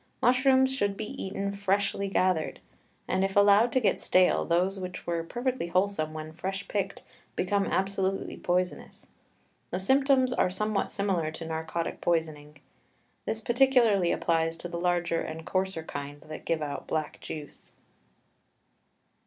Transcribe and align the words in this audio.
Mushrooms 0.19 0.73
should 0.75 0.97
be 0.97 1.09
eaten 1.23 1.55
freshly 1.55 2.07
gathered, 2.07 2.59
and, 3.07 3.23
if 3.23 3.35
allowed 3.35 3.71
to 3.73 3.79
get 3.79 4.01
stale, 4.01 4.43
those 4.45 4.79
which 4.79 5.05
were 5.05 5.23
perfectly 5.23 5.67
wholesome 5.67 6.11
when 6.11 6.33
fresh 6.33 6.67
picked 6.67 7.03
become 7.35 7.67
absolutely 7.67 8.35
poisonous. 8.35 9.05
The 9.69 9.77
symptoms 9.77 10.33
are 10.33 10.49
somewhat 10.49 10.91
similar 10.91 11.29
to 11.33 11.45
narcotic 11.45 12.01
poisoning. 12.01 12.57
This 13.27 13.41
particularly 13.41 14.11
applies 14.11 14.57
to 14.57 14.67
the 14.67 14.79
larger 14.79 15.21
and 15.21 15.45
coarser 15.45 15.83
kind 15.83 16.19
that 16.21 16.45
give 16.45 16.63
out 16.63 16.87
black 16.87 17.19
juice. 17.21 17.73